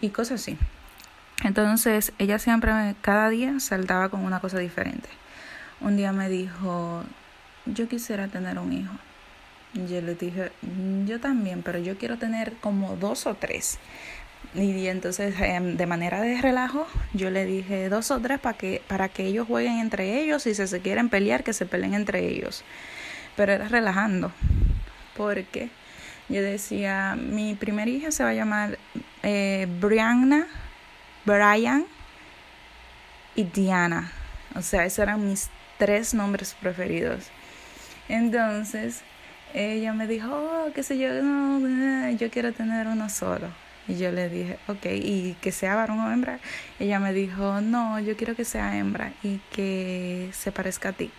y 0.00 0.10
cosas 0.10 0.40
así. 0.40 0.56
Entonces 1.42 2.12
ella 2.18 2.38
siempre, 2.38 2.94
cada 3.00 3.28
día 3.30 3.58
saltaba 3.60 4.08
con 4.08 4.24
una 4.24 4.40
cosa 4.40 4.58
diferente. 4.58 5.08
Un 5.80 5.96
día 5.96 6.12
me 6.12 6.28
dijo, 6.28 7.02
yo 7.66 7.88
quisiera 7.88 8.28
tener 8.28 8.58
un 8.58 8.72
hijo. 8.72 8.92
Yo 9.72 10.00
le 10.00 10.14
dije, 10.14 10.52
yo 11.06 11.20
también, 11.20 11.62
pero 11.62 11.78
yo 11.78 11.96
quiero 11.96 12.18
tener 12.18 12.54
como 12.60 12.96
dos 12.96 13.26
o 13.26 13.34
tres. 13.34 13.78
Y, 14.54 14.88
entonces, 14.88 15.34
em, 15.40 15.76
de 15.76 15.86
manera 15.86 16.20
de 16.20 16.40
relajo, 16.40 16.86
yo 17.12 17.30
le 17.30 17.44
dije 17.44 17.88
dos 17.88 18.10
o 18.10 18.18
tres 18.20 18.40
para 18.40 18.58
que, 18.58 18.82
para 18.88 19.08
que 19.08 19.26
ellos 19.26 19.46
jueguen 19.46 19.78
entre 19.78 20.20
ellos 20.20 20.46
y 20.46 20.54
si 20.54 20.66
se 20.66 20.80
quieren 20.80 21.08
pelear, 21.08 21.44
que 21.44 21.52
se 21.52 21.66
peleen 21.66 21.94
entre 21.94 22.26
ellos. 22.26 22.64
Pero 23.36 23.52
era 23.52 23.68
relajando, 23.68 24.32
porque 25.16 25.70
yo 26.28 26.42
decía, 26.42 27.16
mi 27.16 27.54
primer 27.54 27.88
hija 27.88 28.10
se 28.10 28.24
va 28.24 28.30
a 28.30 28.34
llamar 28.34 28.78
eh, 29.22 29.68
Brianna, 29.80 30.46
Brian 31.24 31.86
y 33.36 33.44
Diana. 33.44 34.10
O 34.56 34.62
sea, 34.62 34.84
esos 34.84 35.00
eran 35.00 35.28
mis 35.28 35.48
tres 35.78 36.12
nombres 36.12 36.56
preferidos. 36.60 37.28
Entonces, 38.08 39.02
ella 39.54 39.92
me 39.92 40.08
dijo, 40.08 40.28
oh, 40.32 40.72
qué 40.74 40.82
sé 40.82 40.98
yo, 40.98 41.22
no, 41.22 42.10
yo 42.10 42.30
quiero 42.30 42.52
tener 42.52 42.88
uno 42.88 43.08
solo. 43.08 43.48
Y 43.90 43.98
yo 43.98 44.12
le 44.12 44.28
dije, 44.28 44.56
ok, 44.68 44.86
y 44.86 45.36
que 45.40 45.50
sea 45.50 45.74
varón 45.74 45.98
o 45.98 46.12
hembra. 46.12 46.38
Ella 46.78 47.00
me 47.00 47.12
dijo, 47.12 47.60
no, 47.60 47.98
yo 47.98 48.16
quiero 48.16 48.36
que 48.36 48.44
sea 48.44 48.78
hembra 48.78 49.12
y 49.24 49.40
que 49.50 50.30
se 50.32 50.52
parezca 50.52 50.90
a 50.90 50.92
ti. 50.92 51.10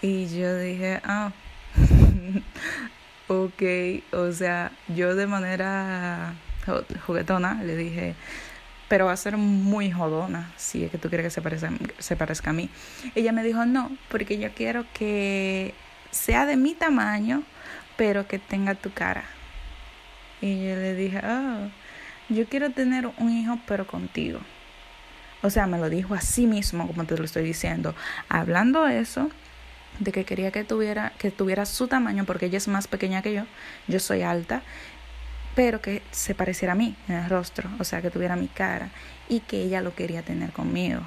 Y 0.00 0.28
yo 0.38 0.56
dije, 0.56 1.00
ah, 1.02 1.32
ok, 3.28 3.62
o 4.12 4.30
sea, 4.30 4.70
yo 4.86 5.16
de 5.16 5.26
manera 5.26 6.34
juguetona 7.06 7.60
le 7.64 7.76
dije, 7.76 8.14
pero 8.88 9.06
va 9.06 9.12
a 9.12 9.16
ser 9.16 9.36
muy 9.36 9.90
jodona 9.90 10.52
si 10.56 10.84
es 10.84 10.92
que 10.92 10.98
tú 10.98 11.08
quieres 11.08 11.26
que 11.26 11.30
se 11.30 11.42
parezca, 11.42 11.72
se 11.98 12.14
parezca 12.14 12.50
a 12.50 12.52
mí. 12.52 12.70
Ella 13.16 13.32
me 13.32 13.42
dijo, 13.42 13.66
no, 13.66 13.90
porque 14.08 14.38
yo 14.38 14.52
quiero 14.52 14.86
que 14.94 15.74
sea 16.12 16.46
de 16.46 16.56
mi 16.56 16.74
tamaño, 16.74 17.42
pero 17.96 18.28
que 18.28 18.38
tenga 18.38 18.76
tu 18.76 18.92
cara. 18.92 19.24
Y 20.44 20.58
yo 20.58 20.76
le 20.76 20.94
dije, 20.94 21.22
oh, 21.24 21.70
yo 22.28 22.46
quiero 22.46 22.68
tener 22.68 23.06
un 23.16 23.30
hijo, 23.30 23.58
pero 23.66 23.86
contigo. 23.86 24.40
O 25.40 25.48
sea, 25.48 25.66
me 25.66 25.78
lo 25.78 25.88
dijo 25.88 26.12
así 26.14 26.46
mismo, 26.46 26.86
como 26.86 27.06
te 27.06 27.16
lo 27.16 27.24
estoy 27.24 27.44
diciendo. 27.44 27.94
Hablando 28.28 28.86
eso, 28.86 29.30
de 30.00 30.12
que 30.12 30.26
quería 30.26 30.50
que 30.50 30.62
tuviera, 30.62 31.14
que 31.18 31.30
tuviera 31.30 31.64
su 31.64 31.88
tamaño, 31.88 32.26
porque 32.26 32.46
ella 32.46 32.58
es 32.58 32.68
más 32.68 32.88
pequeña 32.88 33.22
que 33.22 33.32
yo, 33.32 33.44
yo 33.88 33.98
soy 34.00 34.20
alta, 34.20 34.60
pero 35.54 35.80
que 35.80 36.02
se 36.10 36.34
pareciera 36.34 36.74
a 36.74 36.76
mí 36.76 36.94
en 37.08 37.14
el 37.14 37.30
rostro, 37.30 37.70
o 37.78 37.84
sea, 37.84 38.02
que 38.02 38.10
tuviera 38.10 38.36
mi 38.36 38.48
cara, 38.48 38.90
y 39.30 39.40
que 39.40 39.62
ella 39.62 39.80
lo 39.80 39.94
quería 39.94 40.20
tener 40.20 40.52
conmigo. 40.52 41.00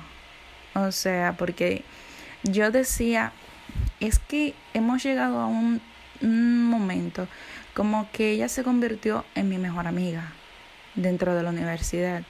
O 0.74 0.91
sea, 0.91 1.36
porque 1.38 1.84
yo 2.41 2.72
decía, 2.72 3.34
es 4.00 4.17
que 4.17 4.56
hemos 4.74 5.03
llegado 5.03 5.39
a 5.41 5.46
un 5.46 5.79
momento 6.22 7.27
como 7.77 8.10
que 8.12 8.31
ella 8.31 8.50
se 8.50 8.63
convirtió 8.63 9.24
en 9.36 9.50
mi 9.50 9.60
mejor 9.60 9.86
amiga 9.86 10.31
dentro 10.96 11.36
de 11.36 11.43
la 11.43 11.51
universidad. 11.51 12.24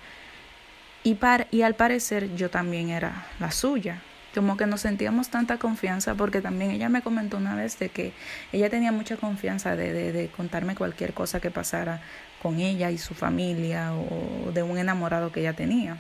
Y, 1.06 1.16
par 1.16 1.48
y 1.52 1.62
al 1.62 1.74
parecer 1.74 2.36
yo 2.36 2.50
también 2.50 2.90
era 2.90 3.26
la 3.40 3.52
suya. 3.52 4.02
Como 4.36 4.58
que 4.58 4.66
nos 4.66 4.82
sentíamos 4.82 5.30
tanta 5.30 5.58
confianza 5.58 6.16
porque 6.16 6.42
también 6.42 6.72
ella 6.72 6.90
me 6.90 7.02
comentó 7.02 7.38
una 7.38 7.56
vez 7.56 7.80
de 7.80 7.88
que 7.88 8.12
ella 8.52 8.70
tenía 8.70 8.92
mucha 8.92 9.16
confianza 9.16 9.78
de, 9.78 9.94
de, 9.94 10.12
de 10.12 10.28
contarme 10.28 10.76
cualquier 10.76 11.14
cosa 11.14 11.40
que 11.40 11.50
pasara 11.50 12.02
con 12.42 12.60
ella 12.60 12.92
y 12.92 12.98
su 12.98 13.14
familia 13.14 13.94
o 13.94 14.52
de 14.52 14.64
un 14.64 14.78
enamorado 14.78 15.32
que 15.32 15.40
ella 15.40 15.54
tenía. 15.54 15.96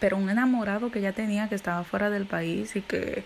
Pero 0.00 0.16
un 0.16 0.30
enamorado 0.30 0.90
que 0.90 1.00
ella 1.00 1.12
tenía 1.12 1.48
que 1.48 1.54
estaba 1.54 1.84
fuera 1.84 2.10
del 2.10 2.26
país 2.26 2.76
y 2.76 2.82
que 2.82 3.24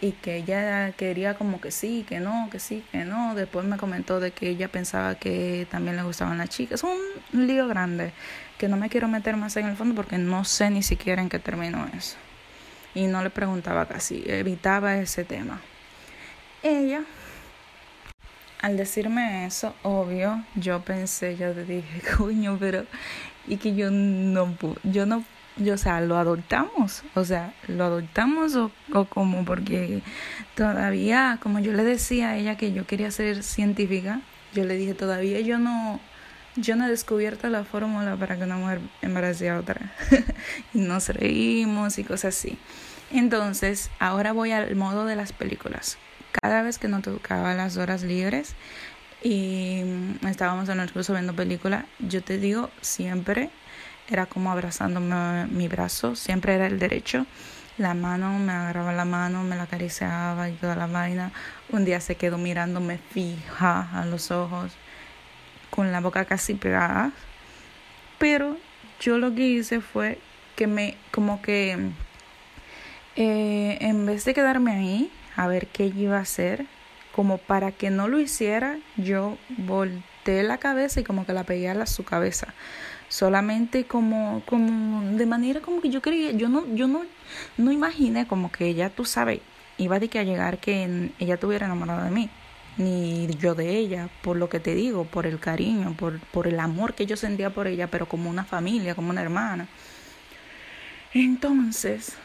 y 0.00 0.12
que 0.12 0.36
ella 0.36 0.92
quería 0.92 1.34
como 1.34 1.60
que 1.60 1.70
sí, 1.70 2.04
que 2.08 2.20
no, 2.20 2.48
que 2.50 2.58
sí, 2.58 2.84
que 2.92 3.04
no. 3.04 3.34
Después 3.34 3.64
me 3.64 3.76
comentó 3.76 4.20
de 4.20 4.32
que 4.32 4.48
ella 4.50 4.68
pensaba 4.68 5.14
que 5.14 5.66
también 5.70 5.96
le 5.96 6.02
gustaban 6.02 6.38
las 6.38 6.50
chicas. 6.50 6.82
Es 6.82 6.84
un 6.84 7.46
lío 7.46 7.68
grande 7.68 8.12
que 8.58 8.68
no 8.68 8.76
me 8.76 8.88
quiero 8.88 9.08
meter 9.08 9.36
más 9.36 9.56
en 9.56 9.66
el 9.66 9.76
fondo 9.76 9.94
porque 9.94 10.18
no 10.18 10.44
sé 10.44 10.70
ni 10.70 10.82
siquiera 10.82 11.22
en 11.22 11.28
qué 11.28 11.38
terminó 11.38 11.88
eso. 11.96 12.16
Y 12.94 13.06
no 13.06 13.22
le 13.22 13.30
preguntaba 13.30 13.86
casi, 13.86 14.22
evitaba 14.26 14.96
ese 14.98 15.24
tema. 15.24 15.60
Ella, 16.62 17.02
al 18.60 18.76
decirme 18.76 19.46
eso, 19.46 19.74
obvio, 19.82 20.44
yo 20.54 20.80
pensé, 20.82 21.36
yo 21.36 21.52
le 21.54 21.64
dije, 21.64 22.02
coño, 22.16 22.56
pero 22.58 22.84
y 23.46 23.58
que 23.58 23.74
yo 23.74 23.90
no 23.90 24.56
yo 24.84 25.06
no 25.06 25.24
yo, 25.56 25.74
o 25.74 25.78
sea, 25.78 26.00
lo 26.00 26.16
adoptamos, 26.16 27.02
o 27.14 27.24
sea, 27.24 27.54
lo 27.68 27.84
adoptamos 27.84 28.56
o, 28.56 28.70
o 28.92 29.04
como 29.04 29.44
porque 29.44 30.02
todavía, 30.54 31.38
como 31.42 31.60
yo 31.60 31.72
le 31.72 31.84
decía 31.84 32.30
a 32.30 32.36
ella 32.36 32.56
que 32.56 32.72
yo 32.72 32.86
quería 32.86 33.10
ser 33.10 33.42
científica, 33.42 34.20
yo 34.54 34.64
le 34.64 34.76
dije, 34.76 34.94
todavía 34.94 35.40
yo 35.40 35.58
no, 35.58 36.00
yo 36.56 36.76
no 36.76 36.86
he 36.86 36.88
descubierto 36.88 37.48
la 37.48 37.64
fórmula 37.64 38.16
para 38.16 38.36
que 38.36 38.44
una 38.44 38.56
mujer 38.56 38.80
embarace 39.02 39.50
a 39.50 39.58
otra. 39.58 39.92
y 40.74 40.78
nos 40.78 41.08
reímos 41.08 41.98
y 41.98 42.04
cosas 42.04 42.36
así. 42.36 42.58
Entonces, 43.10 43.90
ahora 43.98 44.32
voy 44.32 44.52
al 44.52 44.74
modo 44.76 45.04
de 45.04 45.16
las 45.16 45.32
películas. 45.32 45.98
Cada 46.42 46.62
vez 46.62 46.78
que 46.78 46.88
nos 46.88 47.02
tocaba 47.02 47.54
las 47.54 47.76
horas 47.76 48.02
libres 48.02 48.54
y 49.22 49.82
estábamos 50.28 50.68
en 50.68 50.80
el 50.80 50.92
curso 50.92 51.12
viendo 51.12 51.34
película, 51.34 51.86
yo 52.00 52.22
te 52.22 52.38
digo 52.38 52.70
siempre 52.80 53.50
era 54.08 54.26
como 54.26 54.50
abrazándome 54.50 55.46
mi 55.46 55.68
brazo, 55.68 56.14
siempre 56.16 56.54
era 56.54 56.66
el 56.66 56.78
derecho. 56.78 57.26
La 57.76 57.94
mano, 57.94 58.38
me 58.38 58.52
agarraba 58.52 58.92
la 58.92 59.04
mano, 59.04 59.42
me 59.42 59.56
la 59.56 59.64
acariciaba 59.64 60.48
y 60.48 60.52
toda 60.52 60.76
la 60.76 60.86
vaina. 60.86 61.32
Un 61.70 61.84
día 61.84 62.00
se 62.00 62.14
quedó 62.14 62.38
mirándome 62.38 62.98
fija 62.98 63.88
a 63.92 64.04
los 64.06 64.30
ojos, 64.30 64.72
con 65.70 65.90
la 65.90 66.00
boca 66.00 66.24
casi 66.24 66.54
pegada. 66.54 67.12
Pero 68.18 68.56
yo 69.00 69.18
lo 69.18 69.34
que 69.34 69.42
hice 69.42 69.80
fue 69.80 70.18
que 70.54 70.66
me, 70.68 70.96
como 71.10 71.42
que, 71.42 71.90
eh, 73.16 73.78
en 73.80 74.06
vez 74.06 74.24
de 74.24 74.34
quedarme 74.34 74.72
ahí 74.72 75.12
a 75.36 75.48
ver 75.48 75.66
qué 75.66 75.86
iba 75.86 76.18
a 76.18 76.22
hacer, 76.22 76.66
como 77.12 77.38
para 77.38 77.72
que 77.72 77.90
no 77.90 78.06
lo 78.06 78.20
hiciera, 78.20 78.78
yo 78.96 79.36
volteé 79.48 80.42
la 80.44 80.58
cabeza 80.58 81.00
y 81.00 81.04
como 81.04 81.26
que 81.26 81.32
la 81.32 81.44
pegué 81.44 81.68
a 81.70 81.86
su 81.86 82.04
cabeza 82.04 82.54
solamente 83.08 83.84
como, 83.84 84.42
como 84.46 85.16
de 85.16 85.26
manera 85.26 85.60
como 85.60 85.80
que 85.80 85.90
yo 85.90 86.02
quería, 86.02 86.32
yo 86.32 86.48
no, 86.48 86.66
yo 86.74 86.86
no, 86.88 87.02
no 87.56 87.72
imaginé 87.72 88.26
como 88.26 88.50
que 88.50 88.66
ella, 88.66 88.90
tú 88.90 89.04
sabes, 89.04 89.40
iba 89.78 89.98
de 89.98 90.08
que 90.08 90.18
a 90.18 90.24
llegar 90.24 90.58
que 90.58 91.10
ella 91.18 91.34
estuviera 91.34 91.66
enamorada 91.66 92.04
de 92.04 92.10
mí, 92.10 92.30
ni 92.76 93.28
yo 93.38 93.54
de 93.54 93.76
ella, 93.76 94.08
por 94.22 94.36
lo 94.36 94.48
que 94.48 94.60
te 94.60 94.74
digo, 94.74 95.04
por 95.04 95.26
el 95.26 95.38
cariño, 95.38 95.94
por, 95.96 96.18
por 96.20 96.46
el 96.46 96.58
amor 96.60 96.94
que 96.94 97.06
yo 97.06 97.16
sentía 97.16 97.50
por 97.50 97.66
ella, 97.66 97.88
pero 97.88 98.06
como 98.06 98.30
una 98.30 98.44
familia, 98.44 98.94
como 98.94 99.10
una 99.10 99.22
hermana. 99.22 99.68
Entonces, 101.12 102.16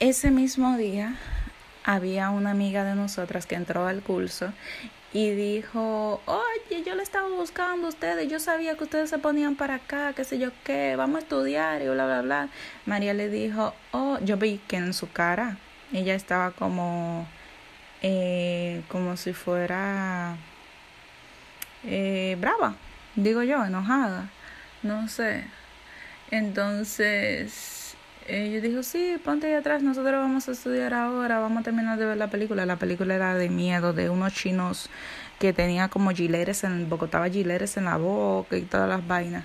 ese 0.00 0.30
mismo 0.30 0.76
día 0.76 1.16
había 1.84 2.28
una 2.30 2.50
amiga 2.50 2.84
de 2.84 2.94
nosotras 2.94 3.46
que 3.46 3.54
entró 3.54 3.86
al 3.86 4.02
curso 4.02 4.52
y 5.12 5.30
dijo, 5.30 6.20
oye, 6.26 6.82
yo 6.84 6.94
le 6.94 7.02
estaba 7.02 7.28
buscando 7.28 7.86
a 7.86 7.90
ustedes, 7.90 8.30
yo 8.30 8.38
sabía 8.40 8.76
que 8.76 8.84
ustedes 8.84 9.08
se 9.08 9.18
ponían 9.18 9.56
para 9.56 9.76
acá, 9.76 10.12
qué 10.14 10.24
sé 10.24 10.38
yo 10.38 10.50
qué, 10.64 10.96
vamos 10.96 11.16
a 11.16 11.18
estudiar 11.20 11.80
y 11.80 11.88
bla, 11.88 12.04
bla, 12.06 12.22
bla. 12.22 12.48
María 12.84 13.14
le 13.14 13.28
dijo, 13.28 13.74
oh, 13.92 14.18
yo 14.22 14.36
vi 14.36 14.60
que 14.68 14.76
en 14.76 14.92
su 14.92 15.10
cara 15.10 15.56
ella 15.92 16.14
estaba 16.14 16.50
como, 16.50 17.26
eh, 18.02 18.82
como 18.88 19.16
si 19.16 19.32
fuera 19.32 20.36
eh, 21.84 22.36
brava, 22.38 22.74
digo 23.16 23.42
yo, 23.42 23.64
enojada, 23.64 24.28
no 24.82 25.08
sé. 25.08 25.44
Entonces, 26.30 27.77
ella 28.28 28.60
dijo, 28.60 28.82
sí, 28.82 29.16
ponte 29.24 29.46
ahí 29.46 29.54
atrás, 29.54 29.82
nosotros 29.82 30.12
vamos 30.12 30.48
a 30.48 30.52
estudiar 30.52 30.92
ahora, 30.92 31.38
vamos 31.40 31.60
a 31.60 31.64
terminar 31.64 31.98
de 31.98 32.04
ver 32.04 32.18
la 32.18 32.28
película. 32.28 32.66
La 32.66 32.76
película 32.76 33.14
era 33.14 33.34
de 33.34 33.48
miedo, 33.48 33.94
de 33.94 34.10
unos 34.10 34.34
chinos 34.34 34.90
que 35.38 35.52
tenía 35.52 35.88
como 35.88 36.10
gileres 36.10 36.62
en, 36.64 36.90
bocotaba 36.90 37.28
gileres 37.30 37.76
en 37.78 37.86
la 37.86 37.96
boca 37.96 38.56
y 38.56 38.62
todas 38.62 38.88
las 38.88 39.06
vainas. 39.06 39.44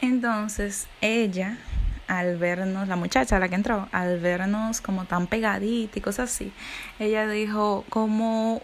Entonces, 0.00 0.86
ella, 1.00 1.58
al 2.06 2.36
vernos, 2.36 2.86
la 2.86 2.96
muchacha, 2.96 3.38
la 3.40 3.48
que 3.48 3.56
entró, 3.56 3.88
al 3.90 4.20
vernos 4.20 4.80
como 4.80 5.04
tan 5.06 5.26
pegadita 5.26 5.98
y 5.98 6.02
cosas 6.02 6.30
así, 6.30 6.52
ella 7.00 7.26
dijo 7.26 7.84
como, 7.88 8.62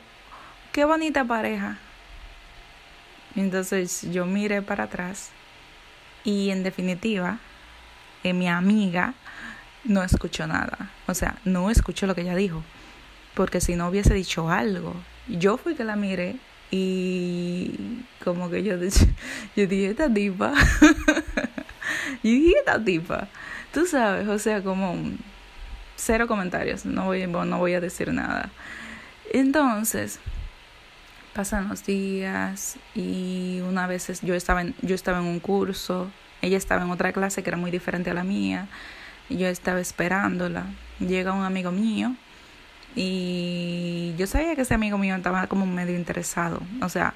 qué 0.72 0.84
bonita 0.84 1.24
pareja. 1.24 1.78
Entonces 3.34 4.02
yo 4.12 4.26
miré 4.26 4.62
para 4.62 4.84
atrás 4.84 5.30
y 6.22 6.50
en 6.50 6.62
definitiva, 6.62 7.38
eh, 8.22 8.32
mi 8.32 8.48
amiga 8.48 9.14
no 9.84 10.02
escuchó 10.02 10.46
nada. 10.46 10.90
O 11.06 11.14
sea, 11.14 11.36
no 11.44 11.70
escuchó 11.70 12.06
lo 12.06 12.14
que 12.14 12.22
ella 12.22 12.36
dijo. 12.36 12.62
Porque 13.34 13.60
si 13.60 13.76
no 13.76 13.88
hubiese 13.88 14.14
dicho 14.14 14.50
algo, 14.50 14.94
yo 15.28 15.56
fui 15.56 15.74
que 15.74 15.84
la 15.84 15.96
miré 15.96 16.36
y 16.70 18.02
como 18.24 18.50
que 18.50 18.62
yo, 18.62 18.76
yo 19.56 19.66
dije, 19.66 19.90
esta 19.90 20.12
tipa. 20.12 20.52
y 22.22 22.40
dije, 22.40 22.54
esta 22.58 22.82
tipa. 22.82 23.28
Tú 23.72 23.86
sabes, 23.86 24.28
o 24.28 24.38
sea, 24.38 24.62
como 24.62 24.96
cero 25.96 26.26
comentarios. 26.26 26.84
No 26.84 27.06
voy, 27.06 27.26
no 27.26 27.58
voy 27.58 27.74
a 27.74 27.80
decir 27.80 28.12
nada. 28.12 28.50
Entonces, 29.32 30.20
pasan 31.32 31.68
los 31.68 31.84
días 31.84 32.76
y 32.94 33.60
una 33.66 33.86
vez 33.86 34.20
yo 34.22 34.34
estaba 34.34 34.60
en, 34.60 34.74
yo 34.82 34.94
estaba 34.94 35.18
en 35.18 35.24
un 35.24 35.40
curso, 35.40 36.10
ella 36.42 36.58
estaba 36.58 36.82
en 36.82 36.90
otra 36.90 37.12
clase 37.12 37.42
que 37.42 37.50
era 37.50 37.56
muy 37.56 37.70
diferente 37.70 38.10
a 38.10 38.14
la 38.14 38.24
mía, 38.24 38.68
y 39.28 39.38
yo 39.38 39.48
estaba 39.48 39.80
esperándola. 39.80 40.66
Llega 41.00 41.32
un 41.32 41.44
amigo 41.44 41.70
mío 41.72 42.14
y 42.94 44.14
yo 44.18 44.26
sabía 44.26 44.54
que 44.54 44.62
ese 44.62 44.74
amigo 44.74 44.98
mío 44.98 45.16
estaba 45.16 45.46
como 45.46 45.66
medio 45.66 45.96
interesado, 45.96 46.60
o 46.82 46.88
sea, 46.88 47.14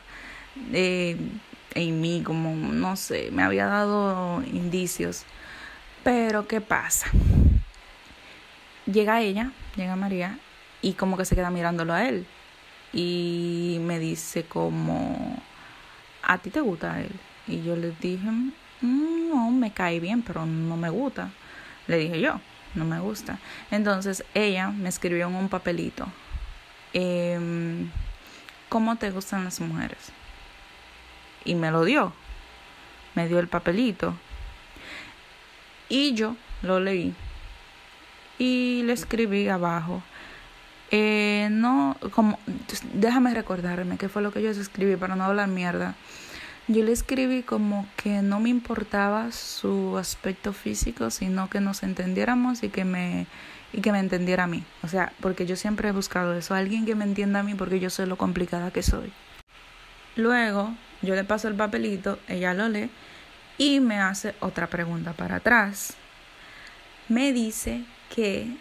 eh, 0.72 1.16
en 1.74 2.00
mí, 2.00 2.22
como 2.24 2.54
no 2.56 2.96
sé, 2.96 3.30
me 3.32 3.42
había 3.42 3.66
dado 3.66 4.42
indicios. 4.44 5.24
Pero 6.02 6.46
¿qué 6.48 6.60
pasa? 6.60 7.08
Llega 8.86 9.20
ella, 9.20 9.50
llega 9.76 9.96
María 9.96 10.38
y 10.80 10.94
como 10.94 11.16
que 11.16 11.24
se 11.24 11.34
queda 11.34 11.50
mirándolo 11.50 11.92
a 11.92 12.08
él 12.08 12.26
y 12.92 13.78
me 13.82 13.98
dice 13.98 14.44
como, 14.44 15.36
¿a 16.22 16.38
ti 16.38 16.50
te 16.50 16.60
gusta 16.60 17.00
él? 17.00 17.10
Y 17.46 17.62
yo 17.62 17.76
le 17.76 17.90
dije, 18.00 18.30
mm, 18.80 19.28
no, 19.28 19.50
me 19.50 19.72
cae 19.72 20.00
bien, 20.00 20.22
pero 20.22 20.46
no 20.46 20.76
me 20.76 20.90
gusta. 20.90 21.30
Le 21.86 21.98
dije 21.98 22.20
yo, 22.20 22.40
no 22.74 22.84
me 22.84 23.00
gusta. 23.00 23.38
Entonces 23.70 24.24
ella 24.34 24.68
me 24.68 24.88
escribió 24.88 25.28
en 25.28 25.34
un 25.34 25.48
papelito, 25.48 26.06
em, 26.92 27.90
¿cómo 28.68 28.96
te 28.96 29.10
gustan 29.10 29.44
las 29.44 29.60
mujeres? 29.60 30.12
Y 31.44 31.54
me 31.54 31.70
lo 31.70 31.84
dio, 31.84 32.12
me 33.14 33.28
dio 33.28 33.38
el 33.38 33.48
papelito. 33.48 34.14
Y 35.88 36.14
yo 36.14 36.36
lo 36.62 36.80
leí 36.80 37.14
y 38.38 38.82
le 38.84 38.92
escribí 38.92 39.48
abajo 39.48 40.02
eh, 40.90 41.48
no, 41.50 41.96
como, 42.12 42.38
déjame 42.94 43.34
recordarme 43.34 43.98
qué 43.98 44.08
fue 44.08 44.22
lo 44.22 44.32
que 44.32 44.42
yo 44.42 44.50
escribí 44.50 44.96
para 44.96 45.16
no 45.16 45.24
hablar 45.24 45.48
mierda. 45.48 45.94
Yo 46.68 46.82
le 46.82 46.90
escribí 46.92 47.42
como 47.42 47.86
que 47.96 48.22
no 48.22 48.40
me 48.40 48.48
importaba 48.48 49.30
su 49.30 49.96
aspecto 49.98 50.52
físico, 50.52 51.10
sino 51.10 51.48
que 51.48 51.60
nos 51.60 51.84
entendiéramos 51.84 52.64
y 52.64 52.70
que 52.70 52.84
me 52.84 53.26
y 53.72 53.80
que 53.80 53.92
me 53.92 53.98
entendiera 53.98 54.44
a 54.44 54.46
mí. 54.46 54.64
O 54.82 54.88
sea, 54.88 55.12
porque 55.20 55.46
yo 55.46 55.54
siempre 55.56 55.88
he 55.88 55.92
buscado 55.92 56.34
eso, 56.34 56.54
alguien 56.54 56.86
que 56.86 56.94
me 56.94 57.04
entienda 57.04 57.40
a 57.40 57.42
mí 57.42 57.54
porque 57.54 57.78
yo 57.78 57.90
sé 57.90 58.06
lo 58.06 58.16
complicada 58.16 58.70
que 58.70 58.82
soy. 58.82 59.12
Luego, 60.16 60.74
yo 61.02 61.14
le 61.14 61.24
paso 61.24 61.48
el 61.48 61.54
papelito, 61.54 62.18
ella 62.26 62.54
lo 62.54 62.68
lee 62.68 62.90
y 63.58 63.80
me 63.80 64.00
hace 64.00 64.34
otra 64.40 64.66
pregunta 64.68 65.12
para 65.12 65.36
atrás. 65.36 65.94
Me 67.08 67.32
dice 67.32 67.84
que 68.14 68.56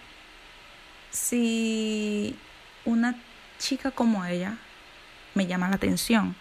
si 1.11 2.37
una 2.83 3.15
chica 3.57 3.91
como 3.91 4.25
ella 4.25 4.57
me 5.33 5.47
llama 5.47 5.69
la 5.69 5.75
atención. 5.75 6.35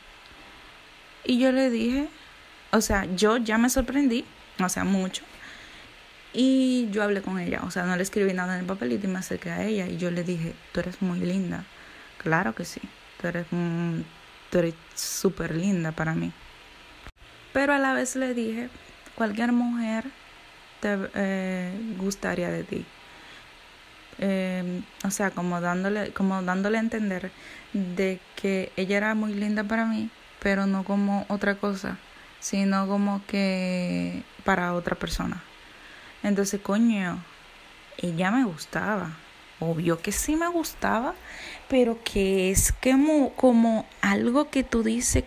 Y 1.24 1.38
yo 1.38 1.52
le 1.52 1.70
dije, 1.70 2.08
o 2.70 2.80
sea, 2.80 3.06
yo 3.14 3.36
ya 3.38 3.58
me 3.58 3.70
sorprendí, 3.70 4.24
o 4.62 4.68
sea, 4.68 4.84
mucho. 4.84 5.24
Y 6.32 6.88
yo 6.90 7.02
hablé 7.02 7.22
con 7.22 7.38
ella, 7.38 7.62
o 7.64 7.70
sea, 7.70 7.84
no 7.84 7.96
le 7.96 8.02
escribí 8.02 8.32
nada 8.32 8.54
en 8.54 8.60
el 8.60 8.66
papelito 8.66 9.06
y 9.06 9.10
me 9.10 9.20
acerqué 9.20 9.50
a 9.50 9.64
ella 9.64 9.86
y 9.86 9.96
yo 9.98 10.10
le 10.10 10.24
dije, 10.24 10.52
tú 10.72 10.80
eres 10.80 11.00
muy 11.00 11.20
linda. 11.20 11.64
Claro 12.18 12.54
que 12.54 12.64
sí, 12.64 12.80
tú 13.20 13.28
eres, 13.28 13.46
tú 14.50 14.58
eres 14.58 14.74
súper 14.94 15.54
linda 15.54 15.92
para 15.92 16.14
mí. 16.14 16.32
Pero 17.52 17.72
a 17.72 17.78
la 17.78 17.94
vez 17.94 18.16
le 18.16 18.34
dije, 18.34 18.68
cualquier 19.14 19.52
mujer 19.52 20.06
te 20.80 20.98
eh, 21.14 21.72
gustaría 21.98 22.50
de 22.50 22.64
ti. 22.64 22.84
Eh, 24.18 24.82
o 25.04 25.10
sea, 25.10 25.30
como 25.30 25.60
dándole, 25.60 26.12
como 26.12 26.42
dándole 26.42 26.78
a 26.78 26.80
entender 26.80 27.30
de 27.72 28.20
que 28.34 28.72
ella 28.76 28.96
era 28.96 29.14
muy 29.14 29.34
linda 29.34 29.62
para 29.62 29.86
mí, 29.86 30.10
pero 30.44 30.66
no 30.66 30.84
como 30.84 31.24
otra 31.28 31.54
cosa, 31.56 31.96
sino 32.38 32.86
como 32.86 33.22
que 33.26 34.22
para 34.44 34.74
otra 34.74 34.94
persona. 34.94 35.42
Entonces, 36.22 36.60
coño, 36.60 37.24
ella 37.96 38.30
me 38.30 38.44
gustaba. 38.44 39.16
Obvio 39.58 40.02
que 40.02 40.12
sí 40.12 40.36
me 40.36 40.48
gustaba, 40.48 41.14
pero 41.70 41.98
que 42.04 42.50
es 42.50 42.72
como, 42.72 43.32
como 43.32 43.86
algo 44.02 44.50
que 44.50 44.62
tú 44.62 44.82
dices, 44.82 45.24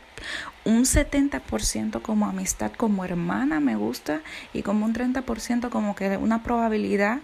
un 0.66 0.86
70% 0.86 2.04
como 2.04 2.28
amistad, 2.28 2.72
como 2.74 3.04
hermana 3.04 3.60
me 3.60 3.76
gusta, 3.76 4.22
y 4.54 4.62
como 4.62 4.86
un 4.86 4.94
30% 4.94 5.70
como 5.72 5.96
que 5.96 6.18
una 6.18 6.44
probabilidad 6.44 7.22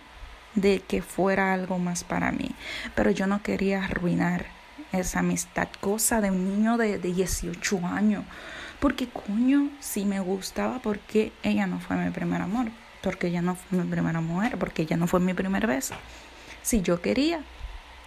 de 0.56 0.80
que 0.80 1.04
fuera 1.04 1.54
algo 1.54 1.78
más 1.78 2.04
para 2.04 2.32
mí. 2.32 2.56
Pero 2.96 3.12
yo 3.12 3.28
no 3.28 3.44
quería 3.44 3.84
arruinar 3.84 4.63
esa 4.94 5.20
amistad, 5.20 5.68
cosa 5.80 6.22
de 6.22 6.32
un 6.32 6.48
niño 6.48 6.78
de, 6.78 6.98
de 6.98 7.14
18 7.14 7.80
años. 7.86 8.24
Porque 8.80 9.08
coño, 9.08 9.70
si 9.80 10.06
me 10.06 10.20
gustaba, 10.20 10.80
porque 10.80 11.32
ella 11.44 11.68
no 11.68 11.80
fue 11.80 11.96
mi 11.96 12.12
primer 12.12 12.42
amor, 12.42 12.68
porque 13.02 13.28
ella 13.28 13.42
no 13.42 13.56
fue 13.56 13.80
mi 13.80 13.90
primera 13.90 14.22
mujer, 14.22 14.58
porque 14.58 14.84
ella 14.84 14.98
no 14.98 15.08
fue 15.08 15.20
mi 15.20 15.34
primer 15.34 15.68
beso. 15.68 15.96
Si 16.62 16.82
yo 16.82 17.02
quería, 17.02 17.42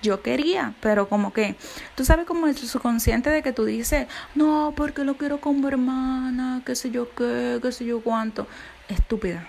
yo 0.03 0.22
quería, 0.22 0.75
pero 0.81 1.09
como 1.09 1.33
que, 1.33 1.57
tú 1.94 2.05
sabes 2.05 2.27
como 2.27 2.46
el 2.46 2.57
subconsciente 2.57 3.31
de 3.31 3.42
que 3.42 3.53
tú 3.53 3.64
dices, 3.64 4.07
no, 4.35 4.75
porque 4.77 5.05
lo 5.05 5.16
quiero 5.16 5.40
como 5.40 5.68
hermana, 5.68 6.62
qué 6.64 6.75
sé 6.75 6.90
yo 6.90 7.14
qué, 7.14 7.59
qué 7.62 7.72
sé 7.72 7.85
yo 7.85 8.01
cuánto. 8.01 8.46
Estúpida 8.88 9.49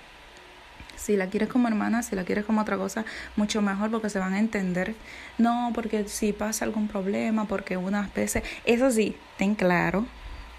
si 0.97 1.15
la 1.15 1.27
quieres 1.27 1.47
como 1.47 1.67
hermana, 1.67 2.03
si 2.03 2.15
la 2.15 2.25
quieres 2.25 2.43
como 2.43 2.61
otra 2.61 2.77
cosa, 2.77 3.05
mucho 3.35 3.61
mejor 3.61 3.89
porque 3.89 4.09
se 4.09 4.19
van 4.19 4.33
a 4.33 4.39
entender. 4.39 4.95
No, 5.37 5.71
porque 5.73 6.07
si 6.07 6.33
pasa 6.33 6.65
algún 6.65 6.87
problema, 6.87 7.45
porque 7.45 7.77
unas 7.77 8.13
veces, 8.13 8.43
eso 8.65 8.91
sí, 8.91 9.15
ten 9.37 9.55
claro, 9.55 10.05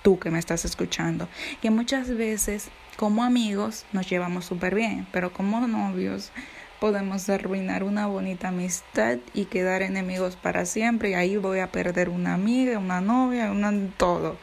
tú 0.03 0.18
que 0.18 0.31
me 0.31 0.38
estás 0.38 0.64
escuchando, 0.64 1.29
que 1.61 1.70
muchas 1.70 2.09
veces 2.09 2.70
como 2.96 3.22
amigos 3.22 3.85
nos 3.92 4.09
llevamos 4.09 4.46
súper 4.46 4.74
bien, 4.74 5.07
pero 5.12 5.33
como 5.33 5.66
novios 5.66 6.33
podemos 6.81 7.29
arruinar 7.29 7.83
una 7.83 8.07
bonita 8.07 8.48
amistad 8.48 9.18
y 9.35 9.46
quedar 9.46 9.83
enemigos 9.83 10.37
para 10.37 10.64
siempre 10.64 11.11
y 11.11 11.14
ahí 11.14 11.37
voy 11.37 11.59
a 11.59 11.72
perder 11.72 12.09
una 12.09 12.35
amiga, 12.35 12.79
una 12.79 13.01
novia, 13.01 13.51
una 13.51 13.72
todo. 13.96 14.37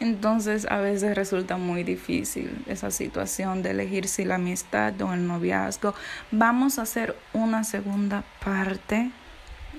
Entonces 0.00 0.66
a 0.70 0.78
veces 0.78 1.16
resulta 1.16 1.56
muy 1.56 1.82
difícil 1.82 2.64
esa 2.66 2.90
situación 2.90 3.62
de 3.62 3.70
elegir 3.70 4.06
si 4.06 4.24
la 4.24 4.36
amistad 4.36 5.00
o 5.02 5.12
el 5.12 5.26
noviazgo. 5.26 5.94
Vamos 6.30 6.78
a 6.78 6.82
hacer 6.82 7.16
una 7.32 7.64
segunda 7.64 8.24
parte. 8.44 9.10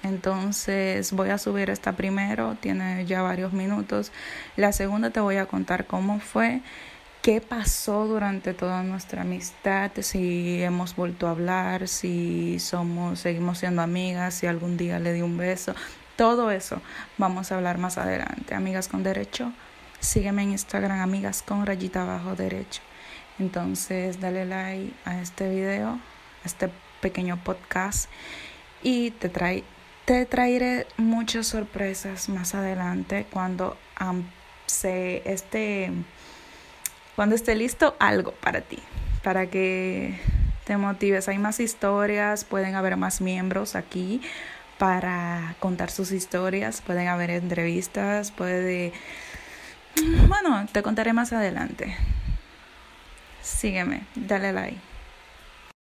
Entonces 0.03 1.11
voy 1.13 1.29
a 1.29 1.37
subir 1.37 1.69
esta 1.69 1.93
primero, 1.93 2.55
tiene 2.59 3.05
ya 3.05 3.21
varios 3.21 3.53
minutos. 3.53 4.11
La 4.55 4.71
segunda 4.73 5.09
te 5.09 5.19
voy 5.19 5.37
a 5.37 5.45
contar 5.45 5.85
cómo 5.87 6.19
fue, 6.19 6.61
qué 7.21 7.41
pasó 7.41 8.05
durante 8.05 8.53
toda 8.53 8.83
nuestra 8.83 9.21
amistad, 9.21 9.91
si 10.01 10.61
hemos 10.63 10.95
vuelto 10.95 11.27
a 11.27 11.31
hablar, 11.31 11.87
si 11.87 12.59
somos, 12.59 13.19
seguimos 13.19 13.57
siendo 13.59 13.81
amigas, 13.81 14.35
si 14.35 14.47
algún 14.47 14.77
día 14.77 14.99
le 14.99 15.13
di 15.13 15.21
un 15.21 15.37
beso. 15.37 15.75
Todo 16.15 16.51
eso 16.51 16.81
vamos 17.17 17.51
a 17.51 17.55
hablar 17.55 17.77
más 17.77 17.97
adelante. 17.97 18.53
Amigas 18.55 18.87
con 18.87 19.03
derecho. 19.03 19.51
Sígueme 19.99 20.43
en 20.43 20.51
Instagram, 20.51 20.99
amigas 20.99 21.41
con 21.41 21.65
rayita 21.65 22.03
abajo 22.03 22.35
derecho. 22.35 22.81
Entonces, 23.37 24.19
dale 24.19 24.45
like 24.45 24.93
a 25.05 25.21
este 25.21 25.49
video, 25.49 25.89
a 25.89 26.45
este 26.45 26.69
pequeño 27.01 27.41
podcast 27.43 28.09
y 28.81 29.11
te, 29.11 29.29
te 30.05 30.25
traeré 30.25 30.87
muchas 30.97 31.47
sorpresas 31.47 32.29
más 32.29 32.55
adelante 32.55 33.25
cuando 33.31 33.77
se 34.65 35.21
este 35.29 35.91
cuando 37.15 37.35
esté 37.35 37.55
listo 37.55 37.97
algo 37.99 38.31
para 38.31 38.61
ti, 38.61 38.79
para 39.23 39.47
que 39.49 40.17
te 40.63 40.77
motives. 40.77 41.27
Hay 41.27 41.37
más 41.37 41.59
historias, 41.59 42.45
pueden 42.45 42.75
haber 42.75 42.95
más 42.95 43.19
miembros 43.19 43.75
aquí 43.75 44.21
para 44.77 45.55
contar 45.59 45.91
sus 45.91 46.13
historias, 46.13 46.81
pueden 46.81 47.07
haber 47.09 47.31
entrevistas, 47.31 48.31
puede... 48.31 48.93
Bueno, 50.27 50.65
te 50.71 50.81
contaré 50.81 51.13
más 51.13 51.33
adelante. 51.33 51.95
Sígueme, 53.41 54.03
dale 54.15 54.53
like. 54.53 54.88